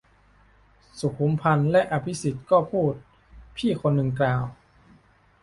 [0.99, 2.93] สุขุมพันธุ์และอภิสิทธิ์ ก็พูด-
[3.57, 4.43] พี่คนหนึ่งกล่าว